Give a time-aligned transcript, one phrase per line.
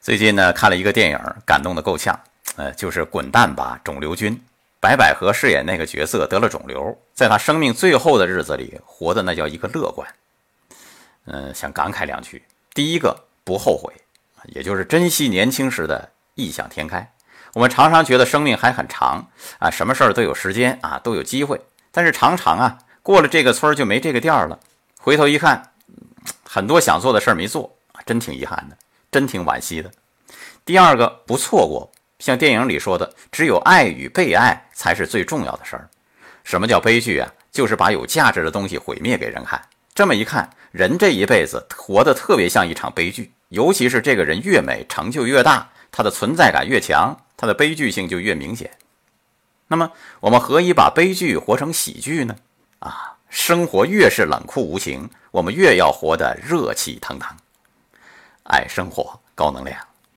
[0.00, 2.18] 最近呢，看了一个电影，感动的够呛。
[2.56, 4.34] 呃，就是《滚蛋吧，肿瘤君》，
[4.80, 10.08] 白百合饰演那个角色得了肿瘤，在他生命最后的日子里，活的那叫一个乐观。
[11.26, 12.42] 嗯，想感慨两句：
[12.72, 13.92] 第一个，不后悔，
[14.46, 17.12] 也就是珍惜年轻时的异想天开。
[17.52, 19.28] 我们常常觉得生命还很长
[19.58, 21.60] 啊，什么事儿都有时间啊，都有机会。
[21.92, 24.58] 但是常常啊，过了这个村就没这个店了。
[24.98, 25.72] 回头一看，
[26.42, 27.70] 很多想做的事儿没做，
[28.06, 28.76] 真挺遗憾的。
[29.10, 29.90] 真挺惋惜的。
[30.64, 35.88] 第二个不错过，像电影里说的，只有爱与被爱才是最重要的事儿。
[36.44, 37.32] 什么叫悲剧啊？
[37.50, 39.60] 就是把有价值的东西毁灭给人看。
[39.92, 43.32] 这么一看，人这一辈子活得特别像一场悲剧。
[43.48, 48.70] 尤其是这个人越美，成就越大，他的存在感越强，他的悲剧性就越明显。
[49.66, 49.90] 那么，
[50.20, 52.36] 我们何以把悲剧活成喜剧呢？
[52.78, 57.36] 啊，生活越是冷酷无情，我们越要活得热气腾腾。
[58.70, 59.89] 生活，高能量。